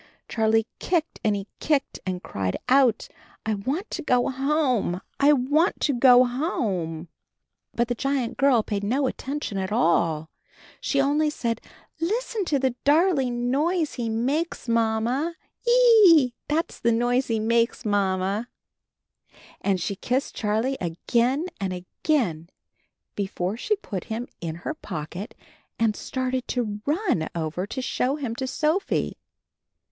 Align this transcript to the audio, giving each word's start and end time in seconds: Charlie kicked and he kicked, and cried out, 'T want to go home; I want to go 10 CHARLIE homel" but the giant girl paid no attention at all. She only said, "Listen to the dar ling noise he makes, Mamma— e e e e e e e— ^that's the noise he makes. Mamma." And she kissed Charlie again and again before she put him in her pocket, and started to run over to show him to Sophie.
Charlie 0.27 0.65
kicked 0.79 1.19
and 1.23 1.35
he 1.35 1.45
kicked, 1.59 1.99
and 2.07 2.23
cried 2.23 2.57
out, 2.67 3.07
'T 3.45 3.53
want 3.67 3.91
to 3.91 4.01
go 4.01 4.29
home; 4.31 4.99
I 5.19 5.31
want 5.31 5.79
to 5.81 5.93
go 5.93 6.23
10 6.27 6.39
CHARLIE 6.39 6.51
homel" 6.51 7.07
but 7.75 7.87
the 7.87 7.93
giant 7.93 8.35
girl 8.35 8.63
paid 8.63 8.83
no 8.83 9.05
attention 9.05 9.59
at 9.59 9.71
all. 9.71 10.31
She 10.79 10.99
only 10.99 11.29
said, 11.29 11.61
"Listen 11.99 12.45
to 12.45 12.57
the 12.57 12.71
dar 12.83 13.13
ling 13.13 13.51
noise 13.51 13.93
he 13.93 14.09
makes, 14.09 14.67
Mamma— 14.67 15.35
e 15.67 15.69
e 15.69 15.71
e 15.71 15.73
e 15.77 15.79
e 15.83 16.21
e 16.23 16.25
e— 16.25 16.33
^that's 16.49 16.79
the 16.79 16.91
noise 16.91 17.27
he 17.27 17.39
makes. 17.39 17.85
Mamma." 17.85 18.49
And 19.61 19.79
she 19.79 19.95
kissed 19.95 20.33
Charlie 20.33 20.79
again 20.81 21.45
and 21.59 21.73
again 21.73 22.49
before 23.15 23.55
she 23.55 23.75
put 23.75 24.05
him 24.05 24.27
in 24.39 24.55
her 24.65 24.73
pocket, 24.73 25.35
and 25.77 25.95
started 25.95 26.47
to 26.47 26.81
run 26.87 27.29
over 27.35 27.67
to 27.67 27.83
show 27.83 28.15
him 28.15 28.33
to 28.37 28.47
Sophie. 28.47 29.17